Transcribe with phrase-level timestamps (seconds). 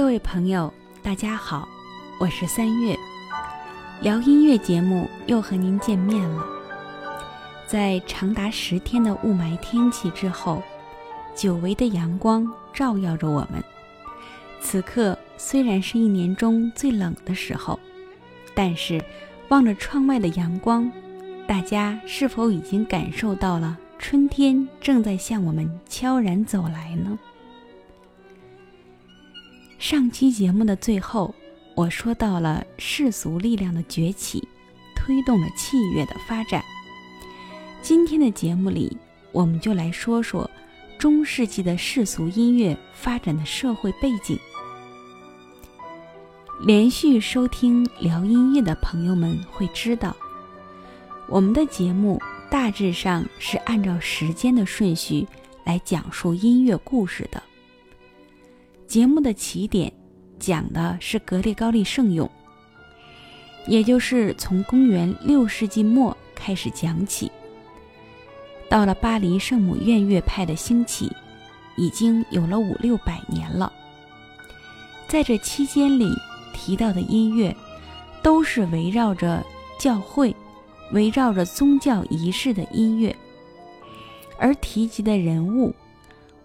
[0.00, 0.72] 各位朋友，
[1.02, 1.68] 大家好，
[2.18, 2.96] 我是三月，
[4.00, 6.42] 聊音乐节目又和您见面了。
[7.66, 10.62] 在长达十天的雾霾天气之后，
[11.36, 13.62] 久违的阳光照耀着我们。
[14.58, 17.78] 此刻虽然是一年中最冷的时候，
[18.54, 19.04] 但是
[19.50, 20.90] 望着窗外的阳光，
[21.46, 27.18] 大家是否已经感受到了春天正在向我们悄然走来呢？
[29.80, 31.34] 上期节目的最后，
[31.74, 34.46] 我说到了世俗力量的崛起，
[34.94, 36.62] 推动了器乐的发展。
[37.80, 38.94] 今天的节目里，
[39.32, 40.48] 我们就来说说
[40.98, 44.38] 中世纪的世俗音乐发展的社会背景。
[46.60, 50.14] 连续收听聊音乐的朋友们会知道，
[51.26, 55.26] 我们的节目大致上是按照时间的顺序
[55.64, 57.42] 来讲述音乐故事的。
[58.90, 59.92] 节目的起点
[60.40, 62.28] 讲的是格列高利圣咏，
[63.68, 67.30] 也就是从公元六世纪末开始讲起。
[68.68, 71.08] 到了巴黎圣母院乐派的兴起，
[71.76, 73.72] 已经有了五六百年了。
[75.06, 76.12] 在这期间里
[76.52, 77.56] 提到的音乐，
[78.24, 79.40] 都是围绕着
[79.78, 80.34] 教会、
[80.90, 83.14] 围绕着宗教仪式的音乐，
[84.36, 85.72] 而提及的人物。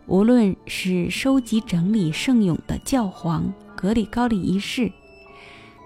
[0.07, 4.91] 无论是收集整理圣咏的教皇格里高利一世，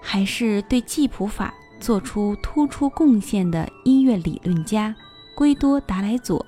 [0.02, 4.94] 还是对记谱法做出突出贡献的音乐理论家
[5.34, 6.44] 圭多·达莱佐，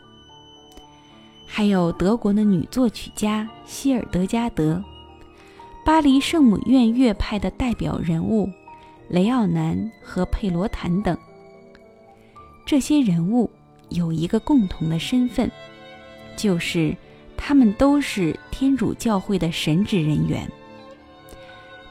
[1.47, 4.85] 还有德国的女作曲家希尔德加德，
[5.83, 8.51] 巴黎圣母院乐派的代表人物
[9.09, 11.17] 雷奥南和佩罗坦等，
[12.67, 13.51] 这些人物
[13.89, 15.51] 有一个共同的身份，
[16.37, 16.95] 就是。
[17.37, 20.49] 他们都是天主教会的神职人员。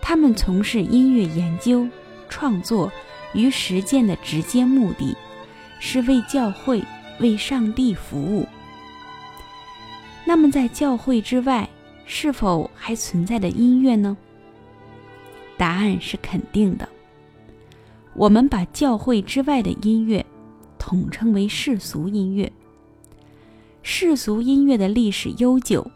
[0.01, 1.87] 他们从事音乐研究、
[2.27, 2.91] 创作
[3.33, 5.15] 与实践的直接目的，
[5.79, 6.83] 是为教会、
[7.19, 8.47] 为上帝服务。
[10.25, 11.69] 那么，在教会之外，
[12.05, 14.17] 是否还存在的音乐呢？
[15.57, 16.87] 答案是肯定的。
[18.13, 20.25] 我们把教会之外的音乐
[20.77, 22.51] 统称为世俗音乐。
[23.83, 25.89] 世俗音乐的历史悠久，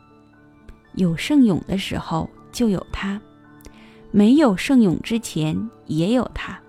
[0.95, 3.21] 有圣咏的时候就有它，
[4.11, 6.59] 没有圣咏之前也有它。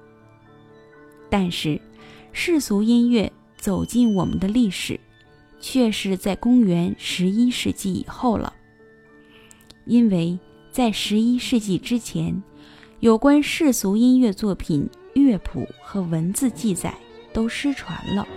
[1.30, 1.80] 但是，
[2.32, 5.00] 世俗音乐走进我们的历史，
[5.58, 8.52] 却是在公元十一世纪以后了。
[9.86, 10.38] 因为
[10.70, 12.42] 在十一世纪之前，
[13.00, 16.94] 有关世俗音乐作品乐谱和文字记载
[17.32, 18.28] 都失传了。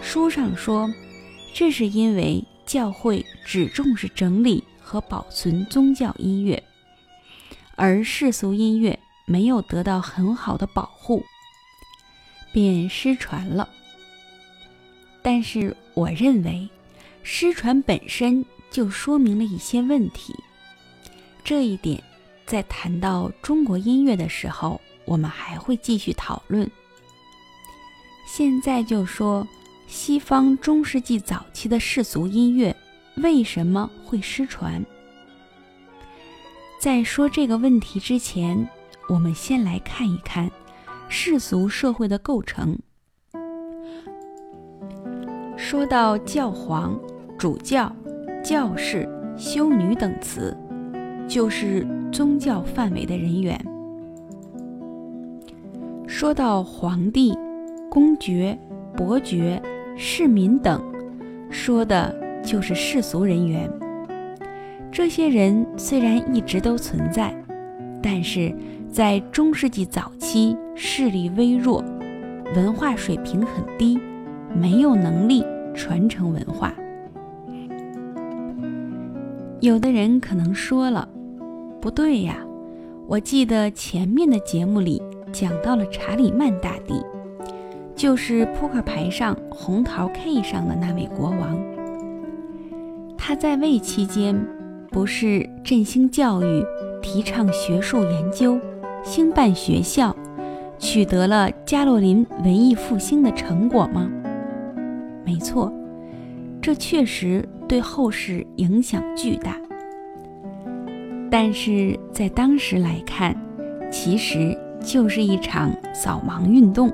[0.00, 0.88] 书上说。
[1.54, 6.60] 这是因为教会只重视整理和保存宗教音乐，
[7.76, 11.22] 而世俗音乐没有得到很好的保护，
[12.52, 13.68] 便失传了。
[15.22, 16.68] 但是，我认为
[17.22, 20.34] 失传本身就说明了一些问题，
[21.44, 22.02] 这一点
[22.46, 26.68] 在谈到中国音乐的时候，我们还会继续讨论。
[28.26, 29.46] 现在就说。
[29.92, 32.74] 西方中世纪早期的世俗音乐
[33.16, 34.82] 为什么会失传？
[36.80, 38.66] 在说这个问题之前，
[39.10, 40.50] 我们先来看一看
[41.10, 42.74] 世俗社会的构成。
[45.58, 46.98] 说到教皇、
[47.38, 47.94] 主教、
[48.42, 50.56] 教士、修女等词，
[51.28, 53.54] 就是宗教范围的人员；
[56.08, 57.36] 说到皇帝、
[57.90, 58.58] 公爵、
[58.96, 59.62] 伯爵。
[59.96, 60.82] 市民等，
[61.50, 63.70] 说的就是世俗人员。
[64.90, 67.34] 这些人虽然一直都存在，
[68.02, 68.54] 但是
[68.90, 71.82] 在中世纪早期势力微弱，
[72.54, 73.98] 文化水平很低，
[74.54, 75.44] 没有能力
[75.74, 76.74] 传承文化。
[79.60, 81.08] 有的人可能说了，
[81.80, 82.36] 不对呀，
[83.06, 85.00] 我记得前面的节目里
[85.30, 86.94] 讲到了查理曼大帝。
[88.02, 91.56] 就是扑克牌上红桃 K 上的那位国王，
[93.16, 94.36] 他在位期间
[94.90, 96.64] 不是振兴教育、
[97.00, 98.58] 提倡学术研究、
[99.04, 100.16] 兴办学校，
[100.80, 104.10] 取得了加洛林文艺复兴的成果吗？
[105.24, 105.72] 没错，
[106.60, 109.56] 这确实对后世影响巨大。
[111.30, 113.32] 但是在当时来看，
[113.92, 116.92] 其实就是一场扫盲运动。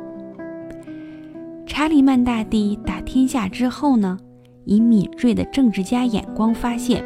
[1.78, 4.18] 查理曼大帝打天下之后呢，
[4.64, 7.04] 以敏锐的政治家眼光发现，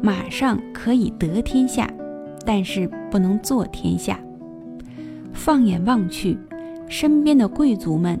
[0.00, 1.86] 马上可以得天下，
[2.46, 4.18] 但是不能坐天下。
[5.34, 6.38] 放眼望去，
[6.88, 8.18] 身边的贵族们，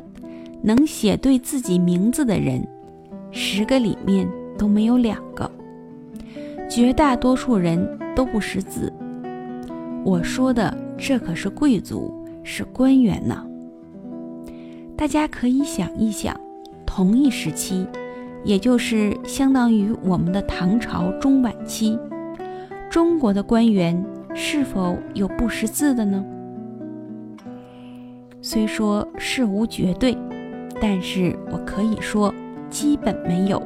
[0.62, 2.62] 能写对自己名字的人，
[3.30, 4.28] 十个里面
[4.58, 5.50] 都没有两个。
[6.68, 8.92] 绝大多数人都不识字。
[10.04, 12.12] 我说的这可是贵族，
[12.44, 13.46] 是官员呢。
[15.00, 16.38] 大家可以想一想，
[16.84, 17.86] 同一时期，
[18.44, 21.98] 也就是相当于我们的唐朝中晚期，
[22.90, 24.04] 中国的官员
[24.34, 26.22] 是否有不识字的呢？
[28.42, 30.14] 虽说事无绝对，
[30.82, 32.30] 但是我可以说
[32.68, 33.62] 基本没有，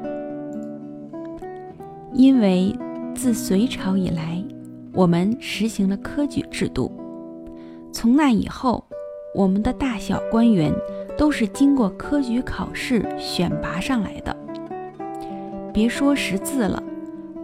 [2.13, 2.73] 因为
[3.13, 4.41] 自隋朝以来，
[4.93, 6.93] 我们实行了科举制度，
[7.91, 8.85] 从那以后，
[9.35, 10.73] 我们的大小官员
[11.17, 14.37] 都是经过科举考试选拔上来的。
[15.73, 16.83] 别说识字了，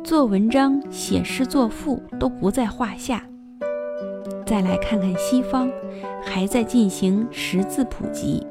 [0.04, 3.22] 做文章、写诗作赋都不在话下。
[4.46, 5.70] 再来看看西方，
[6.22, 8.46] 还在进行识字普及，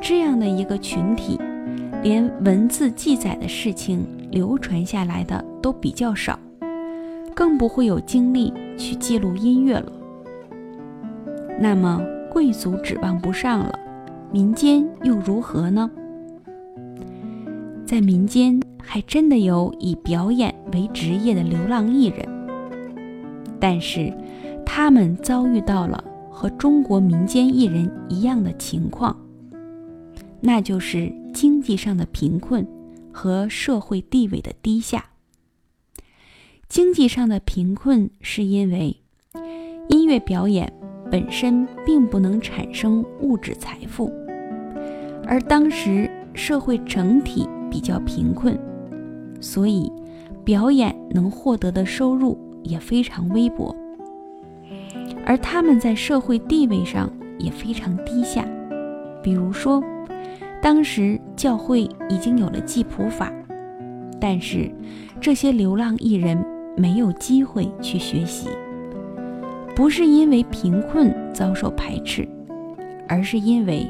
[0.00, 1.40] 这样的一个群体，
[2.02, 6.38] 连文字记载的事情流传下来的都比较少，
[7.34, 9.92] 更不会有精力去记录音乐了。
[11.60, 12.00] 那么
[12.30, 13.78] 贵族指望不上了，
[14.32, 15.90] 民间又如何呢？
[17.84, 22.28] 在民间还真的有以表演为职业的流浪艺人，
[23.58, 24.12] 但是。
[24.70, 29.16] 他们遭遇到了和中国民间艺人一样的情况，
[30.40, 32.64] 那就是经济上的贫困
[33.10, 35.06] 和社会地位的低下。
[36.68, 38.98] 经济上的贫困是因为
[39.88, 40.70] 音乐表演
[41.10, 44.12] 本身并不能产生物质财富，
[45.26, 48.58] 而当时社会整体比较贫困，
[49.40, 49.90] 所以
[50.44, 53.74] 表演能获得的收入也非常微薄。
[55.24, 58.46] 而他们在社会地位上也非常低下，
[59.22, 59.82] 比如说，
[60.62, 63.32] 当时教会已经有了记谱法，
[64.20, 64.70] 但是
[65.20, 66.42] 这些流浪艺人
[66.76, 68.48] 没有机会去学习，
[69.78, 72.28] 不是因为贫困遭受排斥，
[73.06, 73.86] 而是因为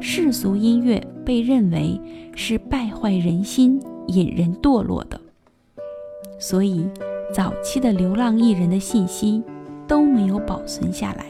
[0.00, 2.00] 世俗音乐被认为
[2.34, 5.20] 是败坏人心、引人堕落的，
[6.38, 6.88] 所以
[7.30, 9.44] 早期的流浪艺人的信息。
[9.86, 11.24] 都没有保存下来。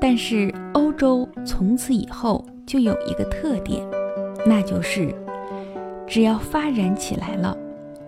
[0.00, 3.80] 但是欧洲从此以后就有一个特点，
[4.44, 5.14] 那就是
[6.04, 7.56] 只要发展起来了，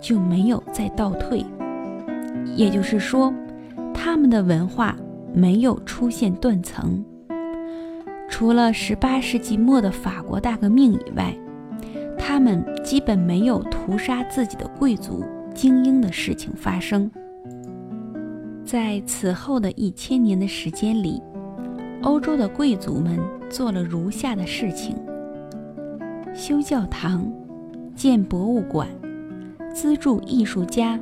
[0.02, 1.46] 就没有再倒退。
[2.54, 3.32] 也就是说，
[3.92, 4.96] 他们的文化
[5.32, 7.04] 没有出现断层。
[8.28, 11.34] 除了18世纪末的法国大革命以外，
[12.18, 15.24] 他们基本没有屠杀自己的贵族。
[15.54, 17.08] 精英的事情发生，
[18.64, 21.22] 在此后的一千年的时间里，
[22.02, 24.96] 欧洲的贵族们做了如下的事情：
[26.34, 27.32] 修教堂、
[27.94, 28.88] 建博物馆、
[29.72, 30.98] 资助艺术家、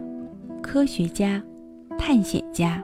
[0.62, 1.42] 科学家、
[1.98, 2.82] 探险家，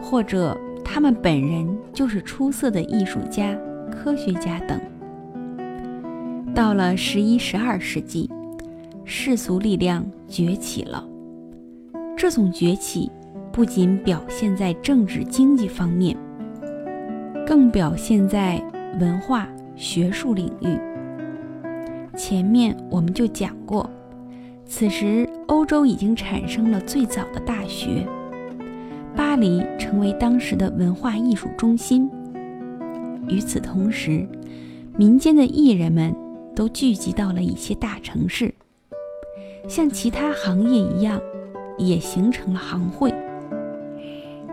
[0.00, 3.58] 或者他们本人就是出色的艺术家、
[3.90, 4.80] 科学家等。
[6.54, 8.30] 到了十一、十二世纪。
[9.12, 11.04] 世俗力量崛起了，
[12.16, 13.10] 这种崛起
[13.50, 16.16] 不仅表现在政治经济方面，
[17.44, 18.62] 更表现在
[19.00, 20.78] 文化学术领域。
[22.16, 23.90] 前面我们就讲过，
[24.72, 28.06] 此时欧洲已经产生了最早的大学，
[29.16, 32.08] 巴黎成为当时的文化艺术中心。
[33.28, 34.24] 与此同时，
[34.96, 36.14] 民间的艺人们
[36.54, 38.54] 都聚集到了一些大城市。
[39.66, 41.20] 像其他行业一样，
[41.76, 43.12] 也形成了行会。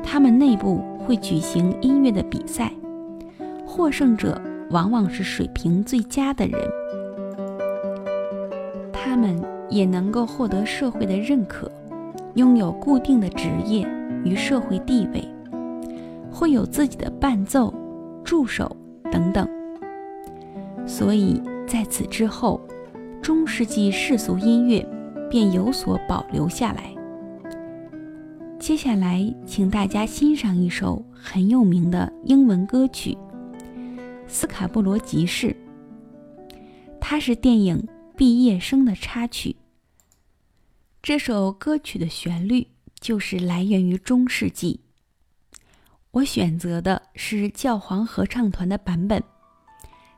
[0.04, 2.74] 他们内部会举行音乐的比赛，
[3.68, 6.60] 获胜者往往是水平最佳的人。
[8.92, 11.72] 他们也能够获得社会的认可，
[12.36, 13.88] 拥有固定的职业
[14.24, 15.24] 与社会地位，
[16.32, 17.74] 会有自己的伴奏、
[18.24, 18.76] 助手
[19.12, 19.48] 等等。
[20.86, 22.62] 所以在此之后，
[23.22, 24.88] 中世纪世俗音乐。
[25.30, 26.96] 便有所保留下来。
[28.58, 33.12] 接下来，请大家欣赏一首很有名的英文歌曲
[34.26, 35.48] 《斯卡布罗集市》，
[36.98, 37.78] 它是电影
[38.18, 39.58] 《毕业生》的插曲。
[41.04, 42.68] 这首歌曲的旋律
[43.00, 44.80] 就是来源于中世纪。
[46.10, 49.24] 我选择的是教皇合唱团的版本，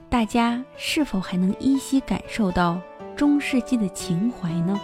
[0.10, 2.82] 大家是否还能依稀感受到
[3.18, 4.80] 中世纪的情怀呢？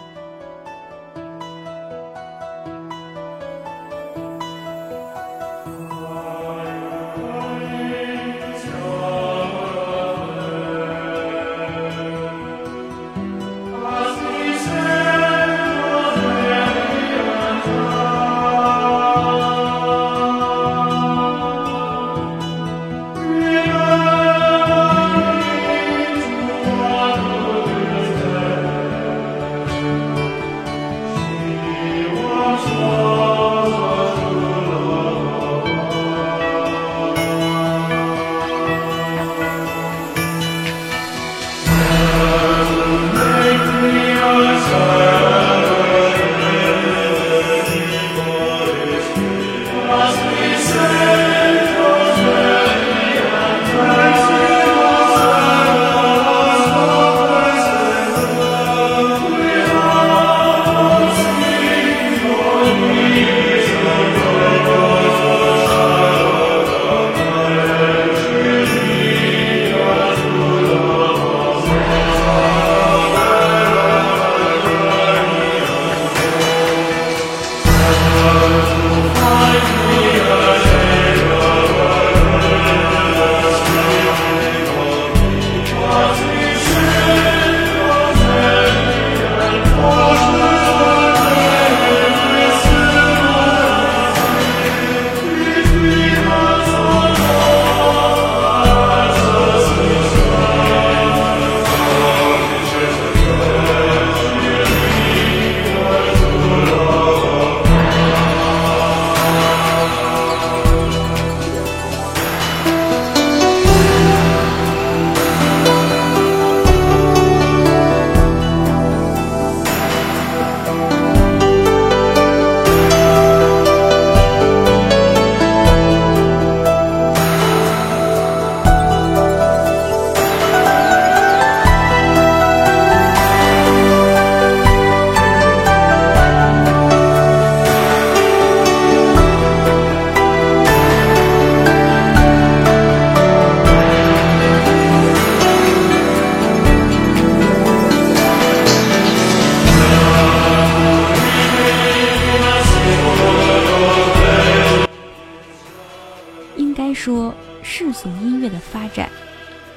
[157.05, 157.31] 说，
[157.61, 159.07] 世俗音乐的发展，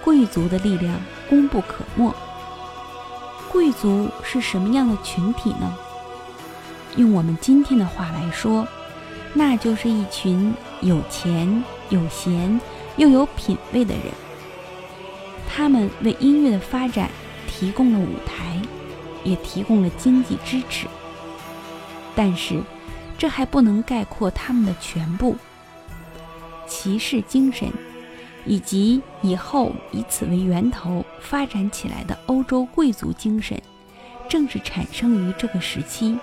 [0.03, 2.11] 贵族的力量功不可没。
[3.53, 5.77] 贵族是什么样的群体呢？
[6.97, 8.67] 用我们今天的话来说，
[9.35, 12.59] 那就是一群有钱、有闲
[12.97, 14.05] 又有品位的人。
[15.47, 17.11] 他们为音乐的发展
[17.47, 18.59] 提供了舞台，
[19.23, 20.87] 也提供了经济支持。
[22.17, 22.63] 但是，
[23.19, 25.37] 这还不能概括他们的全部。
[26.81, 27.69] 骑士精神，
[28.47, 33.61] 以及以后以此为源头发展起来的欧洲贵族精神，
[34.29, 36.17] 正是产生于这个时期。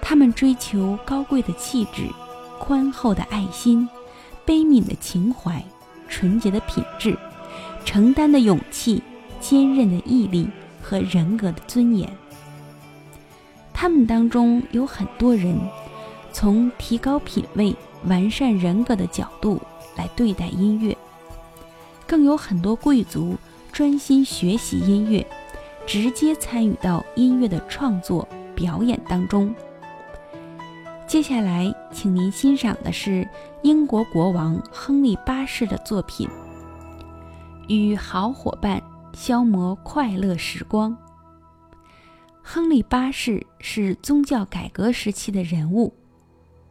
[0.00, 2.04] 他们追求高贵的气质、
[2.58, 3.86] 宽厚的爱心、
[4.46, 5.62] 悲悯的情怀、
[6.08, 7.14] 纯洁的品质、
[7.84, 9.02] 承担的勇气、
[9.38, 10.48] 坚韧的毅力
[10.80, 12.10] 和人格的尊严。
[13.74, 15.60] 他们当中有很多人，
[16.32, 17.76] 从提高品味。
[18.04, 19.60] 完善人格的角度
[19.94, 20.96] 来对待音乐，
[22.06, 23.36] 更有很多贵族
[23.70, 25.26] 专心学习音乐，
[25.86, 29.54] 直接参与到音乐的创作表演当中。
[31.06, 33.28] 接下来，请您欣赏的是
[33.62, 36.26] 英国国王亨利八世的作品
[37.68, 40.92] 《与好伙伴消磨快乐时光》。
[42.42, 45.92] 亨利八世是宗教改革时期的人物，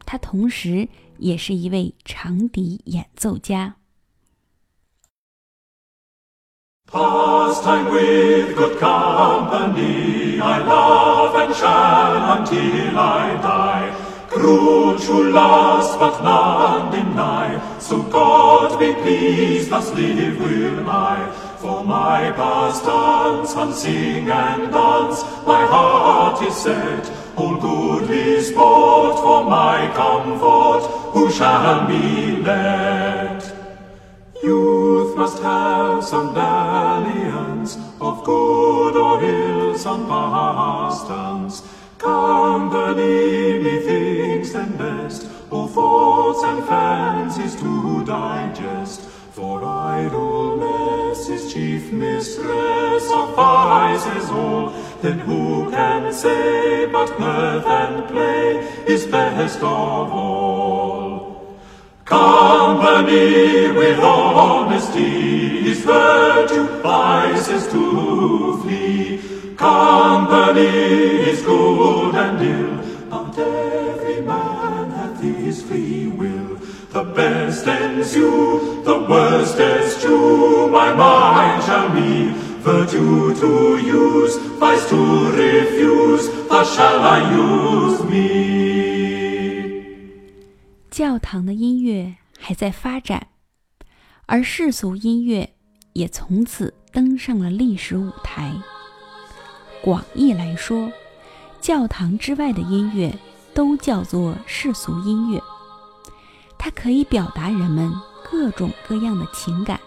[0.04, 0.88] 他同时。
[1.20, 3.76] 也是一位长笛演奏家。
[6.90, 14.10] Pastime with good company, I love and shall until I die.
[14.28, 14.98] Cruel
[15.32, 17.60] last, but none deny.
[17.78, 21.30] So God be pleased, thus live will I.
[21.58, 27.10] For my pastimes, and sing and dance, my heart is set.
[27.36, 33.42] All goodly sport for my comfort, who shall be led.
[34.42, 41.62] Youth must have some dalliance of good or ill, some pastance.
[41.98, 49.02] Company methinks them best, all thoughts and fancies to digest.
[49.32, 54.72] For idleness is chief mistress of vices all.
[55.02, 61.56] Then who can say but mirth and play is best of all?
[62.04, 69.54] Company with honesty is virtue, vices to flee.
[69.56, 70.66] Company
[71.30, 72.76] is good and ill,
[73.08, 76.56] but every man hath his free will.
[76.92, 83.59] The best ensue, the worst eschew, my mind shall be virtue to
[90.90, 93.28] 教堂的音乐还在发展，
[94.26, 95.54] 而世俗音乐
[95.94, 98.52] 也从此登上了历史舞台。
[99.82, 100.92] 广义来说，
[101.60, 103.12] 教堂之外的音乐
[103.52, 105.42] 都叫做世俗音乐。
[106.58, 107.92] 它可以表达人们
[108.30, 109.80] 各种各样的情感，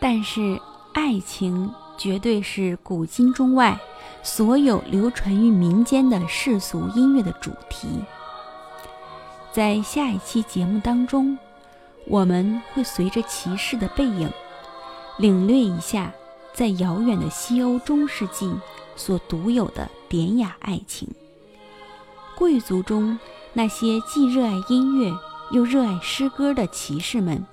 [0.00, 0.58] 但是
[0.92, 3.78] 爱情绝对是古今中外
[4.22, 7.88] 所有流传于民间的世俗音乐的主题。
[9.52, 11.38] 在下一期节目当中，
[12.06, 14.30] 我们会随着骑士的背影，
[15.18, 16.12] 领略一下
[16.52, 18.52] 在遥远的西欧中世纪
[18.96, 21.08] 所独有的典雅爱情。
[22.36, 23.18] 贵族中。
[23.56, 25.16] 那些既热爱音乐
[25.52, 27.46] 又热爱诗歌的骑士们，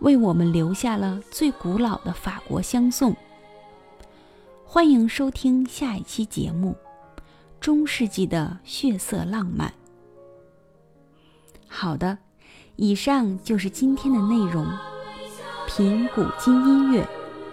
[0.00, 3.16] 为我们留下了最古老的法国相送。
[4.74, 6.74] 欢迎收听下一期节目
[7.60, 9.68] 《中世纪的血色浪漫》。
[11.68, 12.16] 好的，
[12.76, 14.66] 以上就是今天的内容。
[15.68, 17.06] 品古今音乐，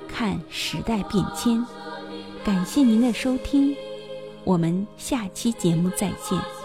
[0.08, 1.62] 看时代变迁。
[2.42, 3.76] 感谢您的收听，
[4.46, 6.59] 我们下期节目再见。